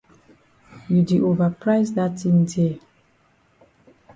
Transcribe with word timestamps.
You 0.91 1.01
di 1.07 1.17
ova 1.29 1.47
price 1.61 1.91
dat 1.97 2.13
tin 2.19 2.37
dear. 2.51 2.75